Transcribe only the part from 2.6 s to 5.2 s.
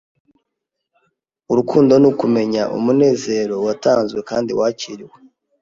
umunezero watanzwe kandi wakiriwe.